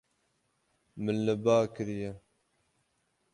Min 1.03 1.17
li 1.25 1.33
ba 1.43 1.55
kiriye. 1.73 2.11